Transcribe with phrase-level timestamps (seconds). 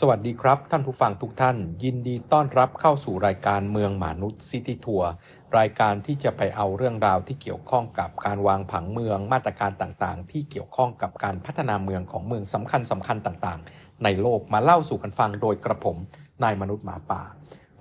[0.00, 5.10] สวัสดีครับ ท่านผู้ฟังทุกท่าน ยินดีต้อนรับเข้าสู่รายการเมืองหมานุด City Tour
[5.58, 15.96] รายการที่จะไปเอาเรื่องราวที่เกี่ยวข้องกับการวางผังเมืองมาตรการต่างๆ ที่เกี่ยวข้องกับการพัฒนาเมืองของเมืองสำคัญสำคัญต่างๆ ในโลกมาเล่าสู่กันฟังโดยกระผม
[16.42, 17.22] นายมนุษย์หมาป่า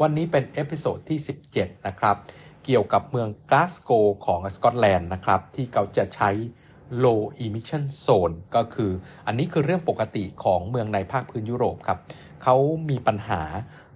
[0.01, 1.19] วันนี้เป็น episode ที่
[1.53, 2.15] 17 นะครับ
[2.65, 3.91] เกี่ยวกับเมืองกลาสโก
[4.25, 6.29] ของสกอตแลนด์นะครับที่เขาจะใช้
[7.03, 8.91] low emission zone ก็คือ
[9.27, 11.99] อันนี้คือเรื่องปกติของเมืองในภาคพื้นยุโรปครับ
[12.43, 12.55] เขา
[12.89, 13.41] มีปัญหา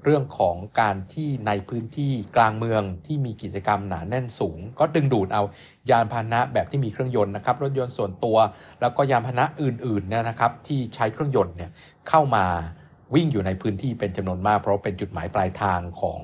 [0.04, 5.44] เรื่องของการที่ในพื้นที่กลางเมืองที่มีกิจกรรมหนาแน่นสูง ก็ดึงดูดเอา
[5.90, 8.38] ยานพาหนะแบบที่มีเครื่องยนต์นะครับ รถยนต์ส่วนตัว
[8.82, 11.72] แล้วก็ยานพาหนะอื่นๆเนี่ยนะครับ ที่ใช้เครื่องยนต์เนี่ย
[12.10, 12.46] เข้ามา
[13.16, 16.20] วิ่งอยู่ในพื้นที่เป็นจำนวนมาก เพราะเป็นจุดหมายปลายทางของ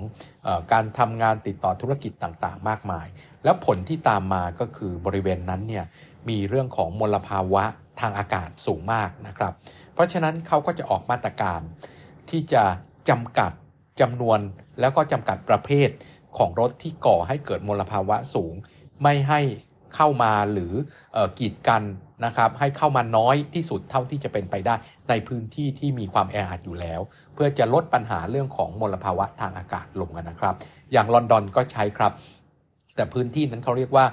[0.48, 3.08] อการทำงานติดต่อธุรกิจต่างๆ มากมาย
[3.44, 5.86] แล้วผลที่ตามมาก็คือบริเวณนั้นเนี่ย
[6.30, 7.64] มีเรื่องของมลภาวะ
[8.00, 9.54] ทางอากาศสูงมากนะครับ
[9.94, 11.62] เพราะฉะนั้นเขาก็จะออกมาตรการ
[12.30, 12.64] ที่จะ
[13.10, 13.52] จำกัด
[14.02, 14.40] จำนวน
[14.80, 15.90] แล้วก็จำกัดประเภท
[16.38, 18.54] ของรถที่ก่อให้เกิดมลภาวะสูง
[19.04, 19.42] ไม่ให้
[19.96, 20.74] เข้ามาหรือ
[21.16, 21.84] อกีดกัน
[22.26, 24.76] นะครับ ให้เข้ามาน้อยที่สุดเท่าที่จะเป็นไปได้
[25.10, 27.02] ในพื้นที่ที่มีความแออัดอยู่แล้ว
[27.34, 30.56] เพื่อจะลดปัญหาเรื่องของมลภาวะทางอากาศลงกันนะครับ
[30.92, 32.12] อย่างลอนดอนก็ใช้ครับ
[32.96, 34.06] แต่พื้นที่นั้นเขาเรียกว่า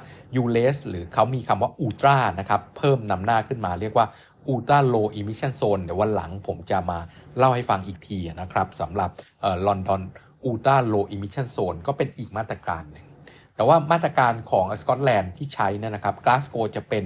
[0.42, 4.06] u l e s หรือเขามีคำว่าอุลตรานะครับ เพิ่มนำหน้าขึ้นมาเรียกว่า
[4.50, 6.98] Ultra Low Emission Zone เดี๋ยววันหลังผมจะมา
[7.36, 9.10] เล่าให้ฟังอีกทีนะครับสำหรับ
[9.66, 10.02] ลอนดอน
[10.48, 13.06] Ultra Low Emission Zone ก็เป็นอีกมาตรการหนึ่ง
[13.54, 17.04] แต่ว่ามาตรการของสกอตแลนด์ที่ใช้นะนะครับกลาสโกจะเป็น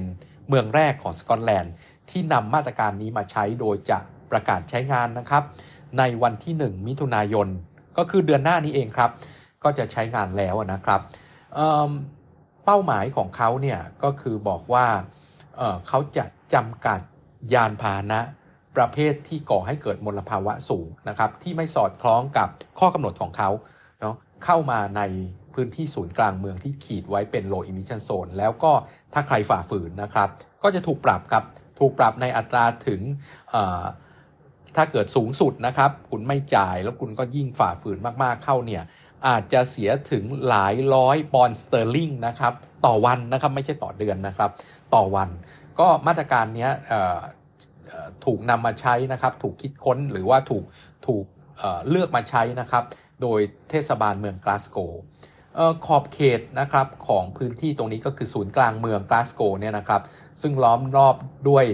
[0.49, 1.73] เมืองแรกของสกอตแลนด์
[2.11, 3.99] ที่นำมาตรการนี้มาใช้โดยจะ
[4.31, 5.43] ประกาศใช้งานนะครับ
[5.99, 7.49] ในวันที่ 1 มิถุนายน
[7.99, 9.11] ก็คือเดือนหน้านี้เองครับ
[9.65, 11.01] ก็จะใช้งานแล้วนะครับ
[12.65, 14.87] เป้าหมายของเขาเนี่ยก็คือบอกว่า
[15.57, 16.25] เเขาจะ
[16.55, 17.01] จำกัด
[17.55, 18.21] ยานพาหนะ
[18.77, 23.51] ประเภทที่ก่อให้เกิดมลภาวะสูงนะครับที่ไม่สอดคล้องกับข้อกำหนดของเขา
[24.01, 25.03] เนาะเข้ามาใน
[25.55, 28.73] พื้นที่ศูนย์กลางเมืองที่ขีดไว้เป็น low emission zone แล้วก็
[29.13, 30.29] ถ้าใครฝ่าฝืนนะครับ
[30.63, 31.45] ก็จะถูกปรับครับ
[31.81, 33.01] ถูกปรับในอัตราถึง
[34.77, 38.83] ถ้าเกิดสูงสุดนะครับ คุณไม่จ่ายแล้วคุณก็ยิ่งฝ่าฝืนมากๆเข้าเนี่ย
[39.29, 42.53] อาจจะเสียถึงหลายร้อยปอนด์สเตอร์ลิงนะครับ
[42.87, 44.51] ต่อวันนะครับไม่ใช่ต่อเดือนนะครับ
[44.95, 45.29] ต่อวัน
[45.81, 46.69] ก็มาตรการนี้
[48.25, 50.65] ถูกนำมาใช้นะครับถูกคิดค้นหรือว่าถูก
[51.07, 51.25] ถูก
[51.89, 52.85] เลือกมาใช้นะครับ
[53.23, 53.41] โดย
[53.71, 54.79] เทศบาลเมืองกลาสโก
[55.87, 60.03] ขอบเขตนะครับของพื้นที่ตรงนี้ก็คือศูนย์กลางเมืองกลาสโกเนี่ยนะครับ
[60.43, 61.17] ซึ่งล้อมรอบ
[61.49, 61.65] ด้วย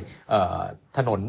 [0.96, 1.20] ถนน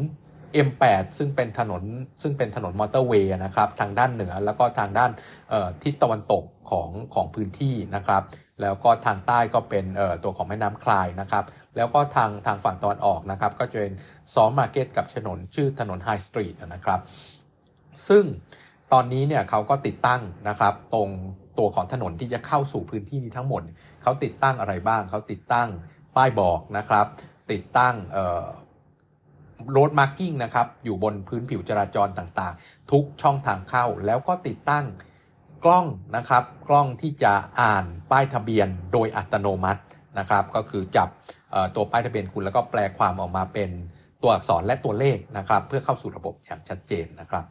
[0.66, 1.82] M8 ซึ่งเป็นถนน
[2.22, 5.10] ซึ่งเป็นถนนมอเตอร์เวย์นะครับทางด้านเหนือแล้วก็ทางด้าน
[5.82, 8.22] ทิศตะวันตกของของพื้นที่นะครับ
[8.62, 9.84] แล้วก็ทางใต้ก็เป็น
[10.24, 11.44] ตัวของแม่น้ำไคลด์นะครับ
[11.76, 13.92] แล้วก็ทางทางฝั่งตะวันออกนะครับ ก็จะเป็น
[14.34, 17.00] Saltmarket กับถนนชื่อถนน High Street นะครับ
[18.08, 18.24] ซึ่ง
[18.92, 21.08] ตอนนี้เนี่ยเขาก็ติดตั้งนะครับตรง
[21.58, 23.62] ตัวของถนนที่จะเข้าสู่พื้นที่นี้ทั้งหมด
[24.02, 25.68] เขาติดตั้งอะไรบ้างเขาติดตั้ง
[26.16, 27.06] ป้ายบอกนะครับ
[27.52, 27.94] ติดตั้ง
[29.70, 34.84] road marking นะครับ อยู่บนพื้นผิวจราจรต่างๆ ทุกช่องทางเข้าแล้วก็ติดตั้ง
[35.64, 35.86] กล้อง
[36.16, 39.82] นะครับ กล้องที่จะอ่านป้ายทะเบียนโดยอัตโนมัติ
[40.18, 41.08] นะครับ ก็คือจับ
[41.74, 43.70] ตัวป้ายทะเบียนคุณแล้วก็แปลความออกมาเป็น
[44.22, 47.44] ตัวอักษรและตัวเลขนะครับ เพื่อเข้าสู่ระบบอย่างชัดเจนนะครับ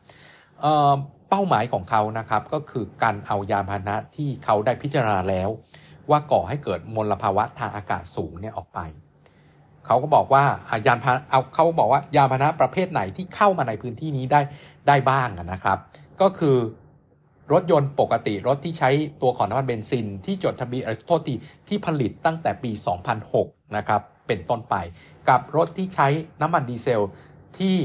[1.29, 5.49] เป้าหมายของเขานะครับก็คือการเอายานพาหนะที่เขาได้พิจารณาแล้ว
[6.09, 8.79] ว่าก่อให้เกิดมลภาวะทางอากาศสูงเนี่ยออกไป
[9.85, 10.43] เขาก็บอกว่า
[10.85, 14.41] ยานพาเอาเขาบอกว่ายานพาหนะประเภทไหนที่เข้ามาในพื้นที่นี้ได้
[14.87, 15.77] ได้บ้างนะครับ
[16.21, 16.57] ก็คือ
[17.53, 18.89] รถยนต์ปกติรถที่ใช้
[19.21, 21.33] ตัวของน้ำมันเบนซิน ที่จดทะเบียนโทษที
[21.67, 22.71] ที่ผลิตตั้งแต่ปี
[23.23, 24.75] 2006 นะครับเป็นต้นไป
[25.29, 26.07] กับรถที่ใช้
[26.41, 27.05] น้ำมันดีเซล
[27.59, 27.77] ที่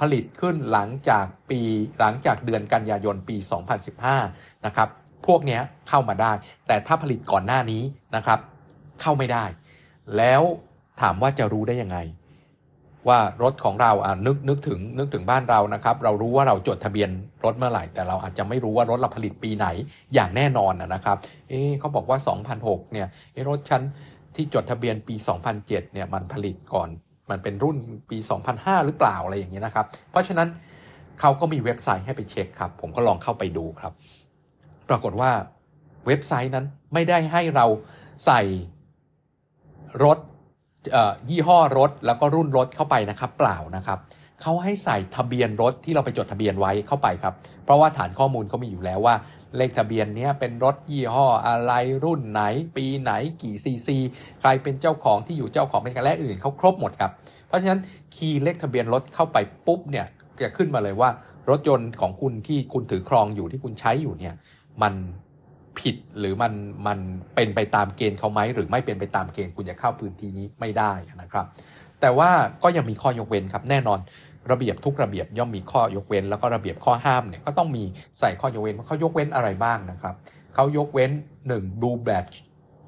[0.00, 1.60] ผลิตขึ้นหลังจากปี
[2.00, 3.36] หลังจากเดือนกันยายนปี
[4.00, 4.88] 2015 นะครับ
[5.26, 6.32] พวกนี้เข้ามาได้
[6.66, 7.82] แต่ถ้าผลิตก่อนหน้านี้
[8.16, 8.38] นะครับ
[9.00, 9.44] เข้าไม่ได้
[10.16, 10.42] แล้ว
[11.00, 11.98] ถามว่าจะรู้ได้ยังไง
[13.08, 17.10] ว่ารถของเราอ่านึกนึกถึงนึกถึงบ้านเรานะครับ เรารู้ว่าเราจดทะเบียน
[17.44, 19.66] รถเมื่อไหร่ แต่เราอาจจะไม่รู้ว่ารถเราผลิตปีไหน
[20.14, 21.16] อย่างแน่นอนนะครับ
[21.48, 22.18] เอ๊เขาบอกว่า
[22.56, 23.06] 2006 เนี่ย
[23.48, 23.82] รถชั้น
[24.36, 25.14] ที่จดทะเบียนปี
[25.54, 26.88] 2007 เนี่ยมันผลิตก่อน
[27.30, 27.76] มันเป็นรุ่น
[28.10, 28.18] ปี
[28.52, 30.48] 2005 หรือเปล่าอะไรอย่างนี้นะครับ เพราะฉะนั้น
[31.20, 33.92] เขาก็มีเว็บไซต์ให้ไปเช็คครับ ผมก็ลองเข้าไปดูครับ
[34.88, 35.30] ปรากฏว่า
[36.06, 37.66] เว็บไซต์นั้นไม่ได้ให้เรา
[38.26, 38.40] ใส่
[40.04, 40.18] รถ
[41.30, 43.98] ยี่ห้อรถแล้วก็รุ่นรถเข้าไปนะครับ เปล่านะครับ
[44.42, 47.34] เขาให้ใส่ทะเบียนรถที่เราไปจดทะเบียนไว้เข้าไปครับ
[47.64, 49.14] เพราะว่าฐานข้อมูลเขามีอยู่แล้วว่า
[49.56, 51.72] เลขทะเบียนนี้เป็นรถยี่ห้ออะไร
[52.04, 52.42] รุ่นไหน
[52.76, 53.12] ปีไหน
[53.42, 53.98] กี่ซีซี
[54.40, 57.10] ใครเป็นเจ้าของที่อยู่เจ้าของเป็นกันและอื่นเขาครบหมดครับ
[57.46, 57.80] เพราะฉะนั้น
[58.16, 59.36] คีย์เลขทะเบียนรถเข้าไป
[59.66, 60.06] ปุ๊บเนี่ย
[60.42, 61.10] จะขึ้นมาเลยว่า
[61.50, 64.34] รถยนต์ของคุณที่คุณถือครองอยู่ที่คุณใช้อยู่เนี่ย
[64.82, 64.94] มัน
[65.80, 66.52] ผิดหรือมัน
[66.86, 66.98] มัน
[67.34, 70.92] เป็นไปตามเกณฑ์เขาไหมหรือไม่เป็นไปตามเกณฑ์คุณจะเข้าพื้นที่นี้ไม่ได้
[71.22, 71.46] นะครับ
[72.00, 72.30] แต่ว่า
[72.62, 74.00] ก็ยังมีข้อยกเว้นครับแน่นอน
[74.50, 77.84] ระเบียบทุกระเบียบย่อมมีข้อยกเว้น แล้วก็ระเบียบข้อห้ามเนี่ยก็ต้องมี
[78.18, 80.14] ใส่ข้อยกเว้นเขายกเว้นอะไรบ้างนะครับ
[80.54, 81.10] เขายกเว้น
[81.46, 82.36] 1 blue badge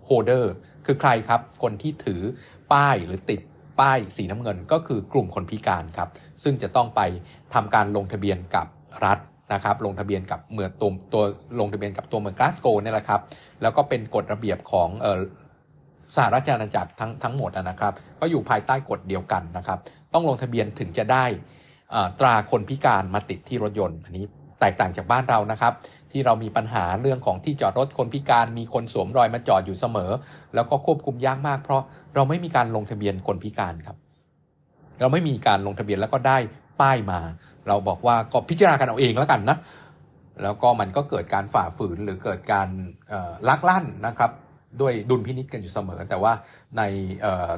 [0.09, 0.45] holder
[0.87, 2.21] คือใครครับ คนที่ถือ
[2.73, 3.41] ป้ายหรือติด
[3.81, 6.09] ป้ายสีน้ำเงินก็คือกลุ่มคนพิการครับ
[6.43, 7.01] ซึ่งจะต้องไป
[7.55, 8.67] ทำการลงทะเบียนกับ
[9.05, 9.19] รัฐ
[9.55, 11.23] นะครับลงทะเบียนกับเมืองตัวตัว
[11.61, 13.21] ลงทะเบียนกับตัวเมืองกลาสโกนี่แหละครับ
[13.63, 15.21] แล้วก็เป็นกฎระเบียบของออ
[16.15, 19.79] สหราชอาณาจักรทั้งทั้งหมดนะครับ ก็อยู่ภายใต้กฎเดียวกันนะครับ
[20.13, 21.25] ต้องลงทะเบียนถึงจะได้
[22.21, 24.25] ตราคนพิการมาติดที่รถยนต์ อันนี้
[24.61, 25.73] แตกต่างจากบ้านเรานะครับ
[26.13, 30.11] ที่เรามีปัญหาเรื่องของที่จอดรถคนพิการมีคนสวมรอยมาจอดอยู่เสมอ
[30.55, 31.83] แล้วก็ควบคุมยากมาก เพราะ
[32.15, 33.97] เราไม่มีการลงทะเบียนคนพิการครับ
[35.01, 36.39] เราไม่มีการลงทะเบียนแล้วก็ได้
[36.81, 37.21] ป้ายมา
[37.69, 39.59] เราบอกว่าก็พิจารณากันเอาเองแล้วกันนะ
[40.43, 42.69] แล้วก็มันก็เกิดการฝ่าฝืนหรือเกิดการ
[43.49, 44.31] ลักลั่นนะครับ
[44.81, 46.33] ด้วยดุลพินิษกันอยู่เสมอ แต่ว่า
[46.79, 46.83] ใน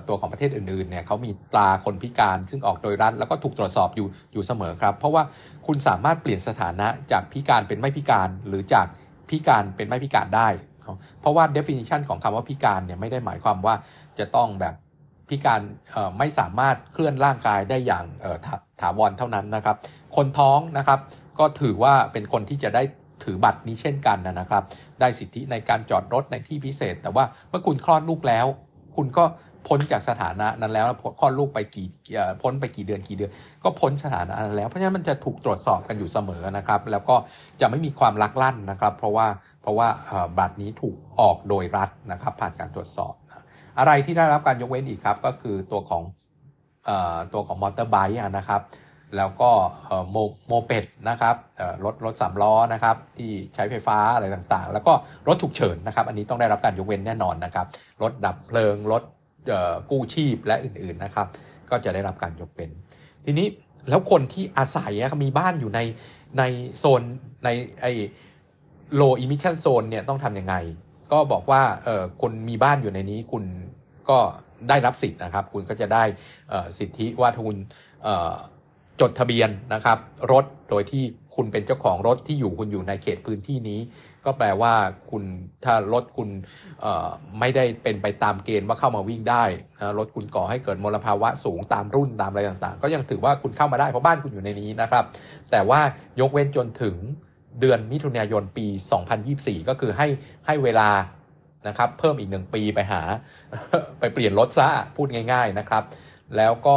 [0.08, 5.22] ตัวของประเทศอื่นๆเนี่ยเขามีตราคนพิการซึ่งออกโดยรัฐแล้วก็ถูกตรวจสอบอยู่อยู่เสมอครับ เพราะว่า
[5.66, 8.86] คุณสามารถเปลี่ยนสถานะจากพิการเป็นไม่พิการหรือจาก
[9.30, 10.48] พิการเป็นไม่พิการได้
[11.20, 13.74] เพราะว่า definition ของคำว่าพิการเนี่ยไม่ได้หมายความว่า
[14.18, 14.74] จะต้องแบบ
[15.28, 15.60] พิการ
[16.18, 18.04] ไม่สามารถเคลื่อนร่างกายได้อย่าง
[18.80, 19.76] ถาวรเท่านั้นนะครับ
[20.16, 21.00] คนท้องนะครับ
[21.38, 22.82] ก็ถือว่าเป็นคนที่จะได้
[23.24, 24.62] ถือบัตรนี้เช่นกันนะครับ
[25.00, 28.46] ได้สิทธิในการจอดรถในที่พิเศษ แต่ว่าเมื่อคุณคลอดลูกแล้ว
[28.96, 29.24] คุณก็
[29.68, 30.86] พ้นจากสถานะนั้นแล้ว
[31.20, 31.88] คลอดลูกไปกี่
[32.42, 33.30] พ้นไปกี่เดือนกี่เดือน
[33.62, 37.16] ก็พ้นสถานะนั้นแล้วเพราะฉะนั้นมันจะถูกตรวจสอบกันอยู่เสมอนะครับ แล้วก็
[37.60, 39.26] จะไม่มีความลักลั่นนะครับ เพราะว่า
[39.62, 39.88] เพราะว่า
[40.38, 43.14] บัตรนี้ถูกออกโดยรัฐนะครับ ผ่านการตรวจสอบ
[43.78, 46.02] อะไรที่ได้รับการยกเว้นอีกครับ ก็คือตัวของ
[47.32, 48.62] ตัวของมอเตอร์ไบค์นะครับ
[49.16, 49.50] แล้วก็
[50.10, 50.16] โม
[50.46, 51.36] โมเป็ดนะครับ
[51.84, 54.92] รถรถสามล้อนะครับที่ใช้ไฟฟ้าอะไรต่างๆ แล้วก็
[55.28, 57.66] รถฉุกเฉินนะครับ อันนี้ต้องได้รับการยกเว้นแน่นอนนะครับ
[58.02, 59.02] รถดับเพลิงรถ
[59.90, 61.26] กู้ชีพและอื่นๆนะครับ
[61.70, 62.70] ก็จะได้รับการยกเว้น
[63.24, 63.46] ทีนี้
[63.88, 64.92] แล้วคนที่อาศัย
[65.22, 65.80] มีบ้านอยู่ใน
[66.38, 66.42] ใน
[66.78, 67.02] โซน
[67.44, 67.48] ใน
[67.80, 67.86] ไอ
[69.00, 70.54] low emission zone เนี่ยต้องทำยังไง
[71.12, 73.44] ก็บอกว่าเออคนมีบ้านอยู่ในนี้คุณ
[74.08, 74.18] ก็
[74.68, 76.04] ได้รับสิทธิ์นะครับ คุณก็จะได้
[76.78, 77.56] สิทธิว่าทุน
[79.00, 79.98] จดทะเบียนนะครับ
[80.32, 81.04] รถโดยที่
[81.36, 83.80] คุณเป็นเจ้าของรถที่อยู่คุณอยู่ในเขตพื้นที่นี้
[84.24, 84.72] ก็แปลว่า
[85.10, 85.22] คุณ
[85.64, 86.28] ถ้ารถคุณ
[87.38, 89.44] ไม่ได้เป็นไปตามเกณฑ์ว่าเข้ามาวิ่งได้
[89.80, 95.04] นะรถคุณก่อให้เกิดมลภาวะสูงตามรุ่นตามอะไรต่างๆ ก็ยังถือว่าคุณเข้ามาได้เพราะบ้านคุณอยู่ในนี้นะครับ
[95.50, 95.80] แต่ว่า
[96.20, 96.96] ยกเว้นจนถึง
[97.60, 98.66] เดือนมิถุนายนปี
[99.18, 100.06] 2024 ก็คือให้
[100.46, 100.88] ให้เวลา
[101.68, 103.02] นะครับ เพิ่มอีกหนึ่งปีไปหา
[104.00, 105.82] ไปเปลี่ยนรถซะพูดง่าย ๆนะครับ
[106.36, 106.76] แล้วก็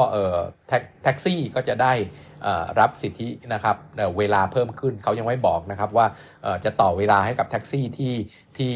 [1.04, 1.94] แท็กซี่ก็จะได้
[2.80, 3.76] รับสิทธินะครับ
[4.18, 6.06] เวลาเพิ่มขึ้นเขายังไม่บอกนะครับว่า
[6.66, 8.16] จะต่อเวลาให้กับแท็กซี่ที่
[8.58, 8.74] ที่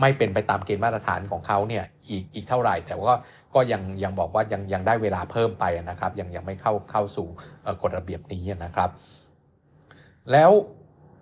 [0.00, 3.14] ไม่เป็นไปตามเกณฑ์มาตรฐานของเขาเนี่ยอีกอีกเท่าไหร่ แต่ว่า
[3.54, 7.28] ก็ยังยังบอกว่ายังยังได้เวลาเพิ่มไปนะครับ ยังยังไม่เข้าเข้าสู่
[7.82, 8.90] กฎระเบียบนี้นะครับ
[10.32, 10.50] แล้ว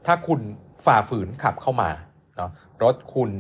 [0.06, 0.40] ถ้าคุณ
[0.87, 1.90] ฝ่าฝืนขับเข้ามา
[2.37, 2.50] เนาะ
[2.82, 3.31] รถคุณ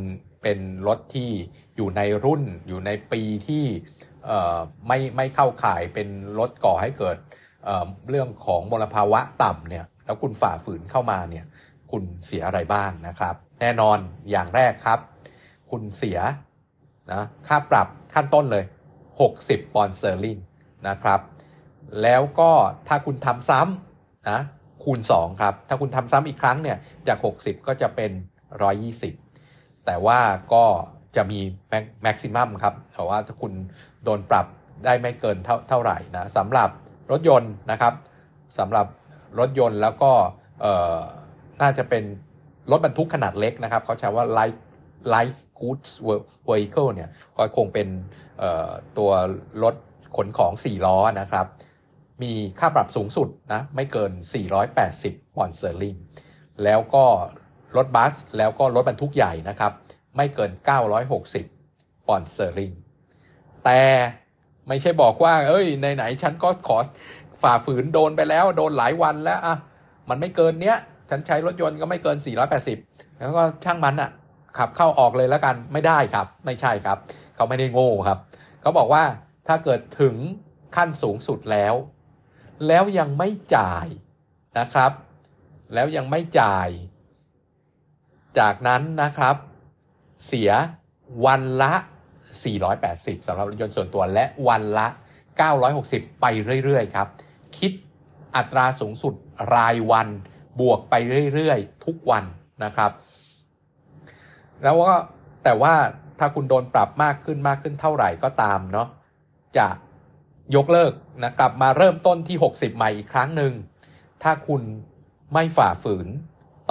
[0.48, 1.30] เป็นรถที่
[1.76, 3.64] อยู่ในรุ่นอยู่ในปีที่
[4.86, 6.08] ไม่ไม่เข้าข่ายเป็น
[6.38, 7.16] รถก่อให้เกิด
[7.64, 11.44] เเรื่องของมลภาวะต่ำเนี่ยแล้วคุณฝ่าฝืนเข้ามาเนี่ย
[11.90, 13.98] คุณเสียอะไรบ้างนะครับ แน่นอน
[14.30, 15.00] อย่างแรกครับ
[15.70, 16.18] คุณเสีย
[17.12, 18.64] นะค่าปรับขั้นต้นเลย
[19.18, 20.36] 60 ปอนด์เซอร์ลิง
[20.88, 21.20] นะครับ
[22.02, 22.50] แล้วก็
[22.88, 24.40] ถ้าคุณทำซ้ำนะ
[24.84, 26.78] คูณ 2 ครับ ถ้าคุณทำซ้ำอีกครั้งเนี่ย
[27.08, 28.10] จาก 60 ก็จะเป็น
[28.70, 29.25] 120
[29.86, 30.20] แต่ว่า
[30.54, 30.64] ก็
[31.16, 31.40] จะมี
[32.02, 33.52] แม็กซิมัมครับแต่ว่าถ้าคุณ
[34.04, 34.46] โดนปรับ
[34.84, 36.70] ได้ไม่เกินเท่าเท่าไหร่นะสำหรับ
[37.10, 37.94] รถยนต์นะครับ
[38.58, 38.86] สำหรับ
[39.38, 40.12] รถยนต์แล้วก็
[41.62, 42.04] น่าจะเป็น
[42.70, 44.58] รถบรรทุกขนาดเล็กนะครับเขาใช้ว่า light
[45.14, 45.90] light goods
[46.48, 47.88] vehicle เนี่ยก็คงเป็น
[48.98, 49.10] ตัว
[49.62, 49.74] รถ
[50.16, 51.46] ขนของ 4 ล้อนะครับ
[52.22, 54.12] มีค่าปรับสูงสุดนะไม่เกิน
[54.74, 55.94] 480ปอนด์สเตอร์ลิง
[56.64, 57.04] แล้วก็
[57.76, 59.72] รถบัส แล้วก็รถบรรทุกใหญ่นะครับ
[60.16, 60.50] ไม่เกิน
[61.28, 62.70] 960 ปอนด์สเตอร์ลิง
[63.64, 63.80] แต่
[64.68, 66.78] ไม่ใช่บอกว่า เอ้ยไหนๆฉันก็ขอ
[67.42, 69.56] ฝ่าฝืนโดนไปแล้ว โดนหลายวันแล้วอะ
[70.08, 70.76] มันไม่เกินเนี้ย
[71.10, 72.16] ฉันใช้รถยนต์ก็ไม่เกิน
[72.68, 74.10] 480 แล้วก็ช่างมันอะ
[74.58, 76.98] ขับเข้าออกเลยแล้วกันไม่ได้ครับ ไม่ใช่ครับ
[77.36, 78.18] เขาไม่ได้โง่ครับ
[78.60, 79.04] เขาบอกว่า
[79.46, 80.16] ถ้าเกิดถึง
[80.76, 81.74] ขั้นสูงสุดแล้ว
[82.68, 83.86] แล้วยังไม่จ่าย
[84.58, 84.92] นะครับ
[85.74, 86.68] แล้วยังไม่จ่าย
[88.38, 89.36] จากนั้นนะครับ
[90.26, 90.50] เสีย
[91.26, 91.72] วันละ
[92.50, 94.86] 480สำหรับรถยนต์ส่วนตัวและวันละ
[95.54, 96.26] 960 ไป
[96.64, 97.08] เรื่อย ๆ ครับ
[97.58, 97.72] คิด
[98.36, 99.14] อัตราสูงสุด
[99.54, 100.08] รายวัน
[100.60, 100.94] บวกไป
[101.34, 102.24] เรื่อย ๆ ทุกวัน
[102.64, 102.90] นะครับ
[104.62, 104.96] แล้วก็
[105.44, 105.74] แต่ว่า
[106.18, 108.88] ถ้าคุณโดนปรับมากขึ้นมากขึ้นเท่าไหร่ก็ตามเนาะ
[109.56, 109.66] จะ
[110.56, 113.52] ยกเลิกนะกลับมาเริ่มต้นที่ 60 ใหม่อีกครั้งหนึ่ง
[114.22, 114.62] ถ้าคุณ
[115.32, 116.08] ไม่ฝ่าฝืน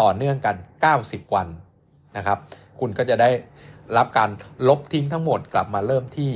[0.01, 0.55] ต่อเนื่องกัน
[0.95, 1.47] 90 วัน
[2.17, 2.37] นะครับ
[2.79, 3.29] คุณก็จะได้
[3.97, 4.29] รับการ
[4.67, 6.31] ลบทิ้งทั้งหมดกลับมาเริ่มที่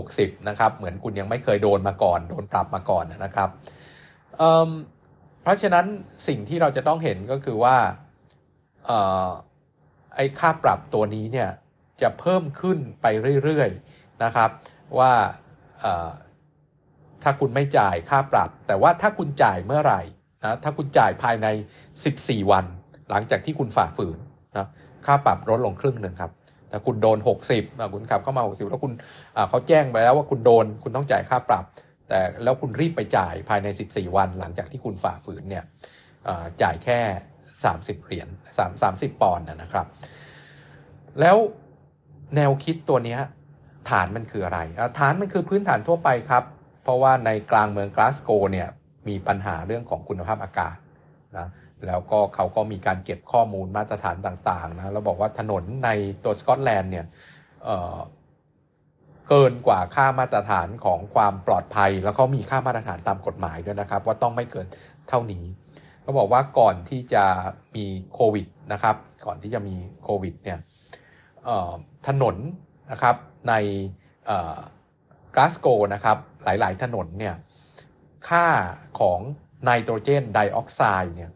[0.00, 3.48] 60 นะครับ เหมือนคุณยังไม่เคยโดนมาก่อน โดนปรับมาก่อนนะครับ
[4.38, 5.86] เเพราะฉะนั้น
[6.28, 7.76] สิ่งที่เราจะต้องเห็นก็คือว่า
[10.14, 11.50] ไอ้ค่าปรับตัวนี้เนี่ย
[12.02, 13.06] จะเพิ่มขึ้นไป
[13.44, 14.50] เรื่อยๆนะครับ
[14.98, 15.12] ว่า
[17.22, 20.02] ถ้าคุณไม่จ่ายค่าปรับ แต่ว่าถ้าคุณจ่ายเมื่อไหร่
[20.42, 21.46] นะถ้าคุณจ่ายภายใน
[21.98, 22.66] 14 วัน
[23.10, 24.18] หลังจากที่คุณฝ่าฝืน
[24.56, 24.66] นะ
[25.06, 26.32] ค่าปรับลดลงครึ่งหนึ่งครับ
[26.70, 27.18] ถ้าคุณโดน
[27.56, 28.92] 60คุณขับเข้ามา 60 แล้วคุณ
[29.50, 31.64] เขาแจ้งไปแล้วว่าคุณโดนคุณต้องจ่ายค่าปรับ
[32.08, 35.64] แต่แล้วคุณรีบไปจ่ายภายใน 14 วัน หลังจากที่คุณฝ่าฝืนเนี่ย
[36.62, 37.00] จ่ายแค่
[37.52, 39.86] 30 เหรียญ3 30 ปอนด์นะครับ
[41.20, 41.36] แล้ว
[42.36, 43.18] แนวคิดตัวนี้
[43.90, 44.58] ฐานมันคืออะไร
[44.98, 46.44] ฐานมันคือพื้นฐานทั่วไปครับ
[46.82, 48.68] เพราะว่าในกลางเมืองกลาสโกเนี่ย
[49.08, 50.76] มีปัญหาเรื่องของคุณภาพอากาศ
[51.38, 51.46] นะ
[51.88, 55.90] แล้วก็เขาก็มีการเก็บข้อมูลมาตรฐานต่างๆนะแล้วบอกว่าถนนใน
[56.24, 57.06] ตัวสกอตแลนด์เนี่ย
[57.64, 64.66] เเกินกว่าค่ามาตรฐานของความปลอดภัย แล้วก็มีค่ามาตรฐานตามกฎหมายด้วยนะครับ ว่าต้องไม่เกิน
[65.08, 65.44] เท่านี้
[66.02, 67.24] เขาบอกว่าก่อนที่จะ
[67.76, 69.74] มีโควิดนะครับก่อนที่จะมี
[70.04, 70.58] โควิดเนี่ย
[72.08, 72.36] ถนน
[72.92, 73.16] นะครับ
[73.48, 73.54] ใน
[75.34, 77.34] กลาสโกนะครับหลายๆ ถนนเนี่ย
[78.28, 78.46] ค่า
[79.00, 79.20] ของ
[79.64, 81.30] ไนโตรเจนไดออกไซด์เนี่ย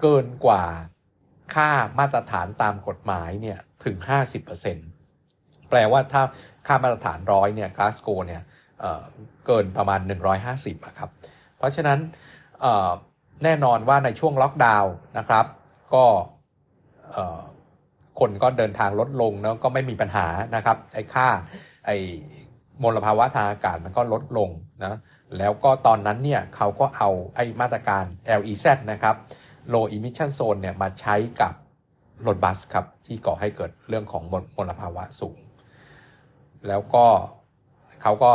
[0.00, 0.64] เกินกว่า
[1.54, 3.96] ค่ามาตรฐานตามกฎหมายเนี่ยถึง
[4.82, 6.22] 50%แปลว่าถ้า
[6.66, 8.42] ค่ามาตรฐานร้อยเนี่ยกลาสโกเนี่ย
[8.80, 10.00] เเกินประมาณ
[10.48, 11.10] 150ครับ
[11.56, 11.98] เพราะฉะนั้น
[13.44, 15.46] แน่นอนว่าในช่วงล็อกดาวน์นะครับ
[15.94, 16.04] ก็
[18.20, 20.26] คนก็เดินทางลดลงแล้วก็ไม่มีปัญหา
[20.56, 21.28] นะครับไอ้ค่า
[21.86, 21.96] ไอ้
[22.82, 24.50] มลภาวะทางอากาศมันก็ลดลง
[24.84, 24.94] นะ
[25.38, 28.04] แล้วก็ตอนนั้นเนี่ยเขาก็เอาไอ้มาตรการ
[28.40, 29.16] LEZ นะครับ
[29.74, 31.54] Low Emission Zone เนี่ยมาใช้กับ
[32.26, 34.22] รถบัสครับ ที่ก่อให้เกิดเรื่องของ
[34.56, 35.38] มลภาวะสูง
[36.68, 37.06] แล้วก็
[38.02, 38.32] เขาก็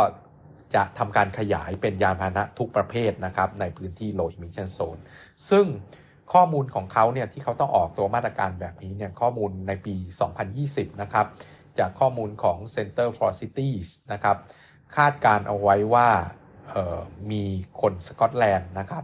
[0.75, 5.01] จะทำการขยายเป็นยานพาหนะทุกประเภทนะครับ ในพื้นที่ Low Emission Zone
[5.49, 5.65] ซึ่ง
[6.33, 9.95] ข้อมูลของเขาเนี่ยที่เขาต้องออกตัวมาตรการแบบนี้เนี่ยข้อมูลในปี
[10.47, 11.27] 2020 นะครับ
[11.79, 14.37] จากข้อมูลของ Center for Cities นะครับ
[14.95, 16.09] คาดการเอาไว้ว่า
[17.31, 17.43] มี
[17.81, 19.03] คนสกอตแลนด์นะครับ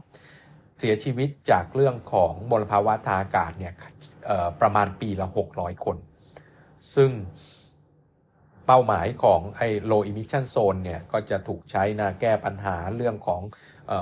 [0.83, 3.73] เสียชีวิตจากเรื่องของมลภาวะทางอากาศเนี่ย
[4.61, 5.97] ประมาณปีละ 600 คน
[6.95, 7.11] ซึ่ง
[8.65, 13.41] เป้าหมายของไอ้ low emission zone เนี่ยก็จะถูกใช้นะแก้ปัญหาเรื่องของ
[13.91, 13.93] อ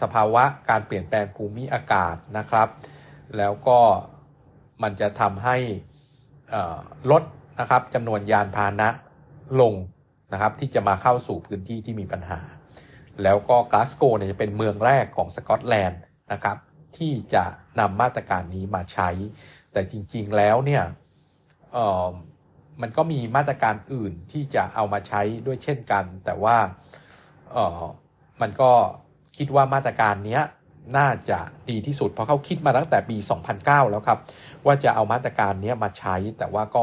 [0.00, 2.68] สภาวะการเปลี่ยนแปลงภูมิอากาศนะครับ
[3.36, 3.78] แล้วก็
[4.82, 5.56] มันจะทำให้
[7.10, 7.22] ลด
[7.60, 8.88] นะครับจำนวนยานพาหนะ
[9.60, 9.74] ลง
[10.32, 12.40] นะครับที่จะมาเข้าสู่พื้นที่ที่มีปัญหา
[13.22, 16.00] แล้วก็กลาสโกเนี่ยจะเป็นเมืองแรกของสกอตแลนด์
[16.32, 16.56] นะครับ
[16.96, 17.44] ที่จะ
[17.80, 19.08] นำมาตรการนี้มาใช้
[19.72, 20.82] แต่จริงๆแล้วเนี่ย
[22.82, 26.56] มันก็มีมาตรการอื่นที่จะเอามาใช้ด้วยเช่นกัน แต่ว่า
[28.40, 28.70] มันก็
[29.36, 30.40] คิดว่ามาตรการนี้
[30.96, 31.38] น่าจะ
[31.70, 33.16] ดีที่สุด เพราะเขาคิดมาตั้งแต่ปี
[33.54, 34.18] 2009 แล้วครับ
[34.66, 36.80] ว่าจะเอามาตรการนี้มาใช้แต่ว่าก็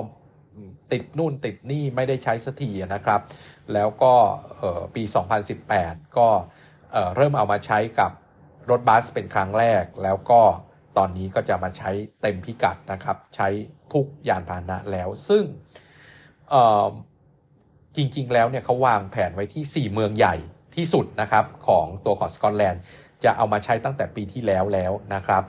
[0.91, 3.21] ติดนู่นติดนี่ไม่ได้ใช้สักทีนะครับ
[3.73, 4.13] แล้วก็
[4.95, 5.03] ปี
[5.59, 6.29] 2018 ก็
[7.15, 8.11] เริ่มเอามาใช้กับ
[8.69, 10.41] รถบัสเป็นครั้งแรก แล้วก็
[10.97, 11.91] ตอนนี้ก็จะมาใช้
[12.21, 13.47] เต็มพิกัดนะครับ ใช้
[13.93, 15.43] ทุกยานพาหนะแล้ว ซึ่ง
[17.95, 20.35] จริงๆ แล้วเนี่ยเขาวางแผนไว้ที่ 4 เมืองใหญ่
[20.75, 22.81] ที่สุดนะครับ ของตัวของสกอตแลนด์
[23.23, 25.43] จะเอามาใช้ตั้งแต่ปีที่แล้วแล้วนะครับ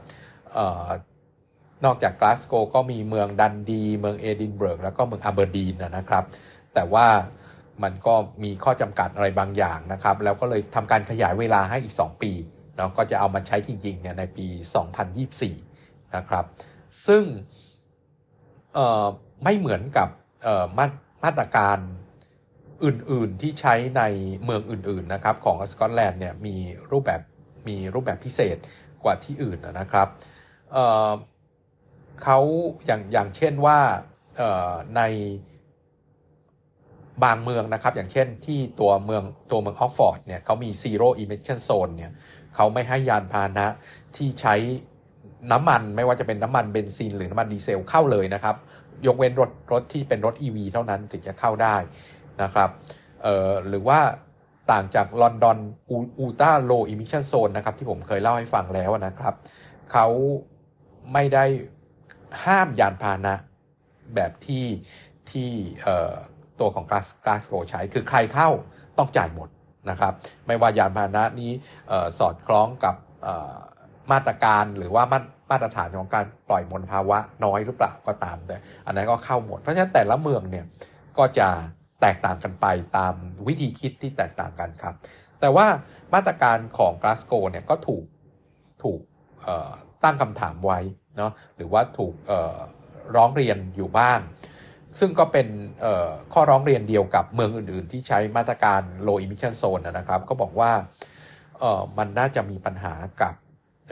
[1.84, 6.24] นอกจากกลาสโกก็มีเมืองดันดี เมืองเอดินเบิร์กแล้วก็เมืองอาเบอร์ดีนนะครับ
[6.74, 7.06] แต่ว่า
[7.82, 12.32] มันก็มีข้อจำกัดอะไรบางอย่างนะครับ แล้วก็เลยทำการขยายเวลาให้อีก 2 ปี
[12.76, 14.46] เนาะก็จะเอามาใช้จริงๆเนี่ยในปี
[15.30, 16.44] 2024 นะครับ
[17.06, 17.24] ซึ่ง
[19.44, 20.08] ไม่เหมือนกับ
[20.78, 20.86] มา
[21.24, 21.78] มาตรการ
[22.84, 24.02] อื่นๆที่ใช้ใน
[24.44, 26.56] เมืองอื่นๆนะครับของสกอตแลนด์เนี่ยมี
[26.90, 27.20] รูปแบบ
[27.68, 28.56] มีรูปแบบพิเศษ
[29.04, 30.08] กว่าที่อื่นนะครับ
[32.22, 32.38] เขา
[32.86, 33.78] อย่างอย่างเช่นว่า
[34.96, 35.02] ใน
[37.24, 42.12] บางเมืองนะครับ อย่างเช่นที่ตัวเมืองตัวเมืองออกฟอร์ดเนี่ยเขามี zero emission zone เนี่ย
[42.54, 43.66] เขาไม่ให้ยานพาหนะ
[44.16, 44.54] ที่ใช้
[45.52, 48.56] น้ำมันไม่ว่าจะเป็นน้ำมันเบนซิน หรือน้ำมันดีเซลเข้าเลยนะครับ
[49.06, 51.76] ยกเว้นรถรถที่เป็นรถ EV เท่านั้นถึงจะเข้าได้
[52.42, 52.70] นะครับ
[53.68, 54.00] หรือว่า
[54.72, 55.58] ต่างจากลอนดอน
[56.18, 59.34] Ultra Low Emission Zone นะครับที่ผมเคยเล่าให้ฟังแล้วนะครับ
[59.92, 60.06] เขา
[61.12, 61.44] ไม่ได้
[62.44, 63.34] ห้ามยานพาหนะ
[64.14, 64.66] แบบที่
[65.30, 65.50] ที่
[66.60, 68.48] ตัวของกลาสกลาสโกใช้ คือใครเข้า
[68.98, 69.48] ต้องจ่ายหมด
[69.90, 70.12] นะครับ
[70.46, 71.52] ไม่ว่ายานพาหนะนี้
[72.18, 72.94] สอดคล้องกับ
[74.12, 75.18] มาตรการหรือว่ามา
[75.50, 80.66] มาตรฐานของการปล่อยมลภาวะน้อยหรือเปล่าก็ตามแต่ อันนั้นก็เข้าหมด เพราะฉะนั้นแต่ละเมืองเนี่ย
[81.18, 81.48] ก็จะ
[82.00, 82.66] แตกต่างกันไป
[82.98, 83.14] ตาม
[83.46, 84.94] วิธีคิดที่แตกต่างกันครับ
[85.40, 85.66] แต่ว่า
[86.14, 88.04] มาตรการของกลาสโกเนี่ยก็ถูก
[88.82, 89.00] ถูก
[90.04, 90.80] ตั้งคำถามไว้
[91.16, 92.14] เนาะหรือว่าถูก
[93.16, 94.20] ร้องเรียนอยู่บ้าง
[94.98, 95.46] ซึ่งก็เป็น
[96.32, 100.72] ข้อร้องเรียนเดียวกับเมืองอื่น ๆ ที่ใช้มาตรการ low emission zone นะครับ ก็บอกว่า
[101.98, 103.34] มันน่าจะมีปัญหากับ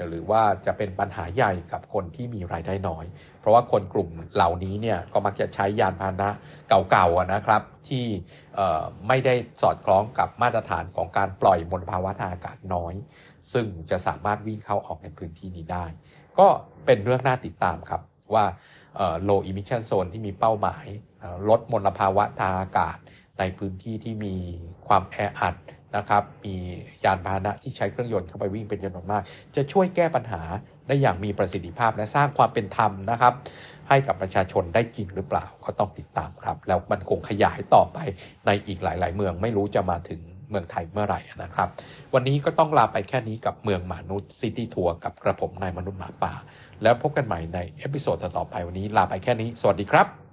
[0.08, 3.04] หรือว่าจะเป็นปัญหาใหญ่กับคนที่มีรายได้น้อย
[3.40, 6.28] เพราะว่าคนกลุ่มเหล่านี้เนี่ยก็มักจะใช้ยานพาหนะ
[6.90, 8.06] เก่าๆนะครับ ที่
[9.08, 12.94] ไม่ได้สอดคล้องกับมาตรฐานของการปล่อยมลภาวะทางอากาศน้อย
[13.52, 15.86] ซึ่งจะสามารถวิ่งเข้าออกในพื้นที่นี้ได้
[16.38, 16.48] ก็
[16.86, 18.00] เป็นเรื่องน่าติดตามครับ
[18.34, 18.44] ว่า
[19.28, 20.86] low emission zone ที่มีเป้าหมาย
[21.48, 22.96] ลดมลภาวะทางอากาศ
[23.38, 24.34] ในพื้นที่ที่มี
[24.86, 25.56] ความแออัด
[25.96, 26.54] นะครับมี
[27.04, 29.22] ยานพาหนะที่ใช้เครื่องยนต์เข้าไปวิ่งเป็นจำนวนมาก
[29.56, 30.42] จะช่วยแก้ปัญหา
[30.86, 33.34] ได้อย่างมีประสิทธิภาพและสร้างความเป็นธรรมนะครับ
[33.88, 37.98] ให้กับประชาชนได้จริงหรือเปล่าก็ต้องติดตามครับ แล้วมันคงขยายต่อไป
[38.46, 41.68] ในอีกหลาย ๆ เมืองไม่รู้จะมาถึง เมืองไทยเมื่อไหร่นะครับ
[42.14, 46.32] วันนี้ก็ต้องลาไปแค่นี้กับเมืองหมานุด City Tour กับกระผมนายมนุษย์หมาป่า
[46.82, 50.29] แล้วพบกันใหม่ใน episode ต่อไปวันนี้ลาไปแค่นี้ สวัสดีครับ